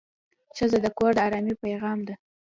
[0.57, 2.13] ښځه د کور د ارامۍ پېغام ده.